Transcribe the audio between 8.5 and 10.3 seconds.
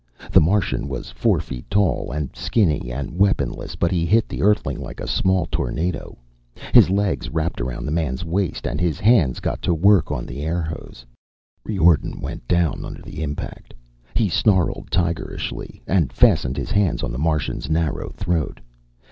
and his hands got to work on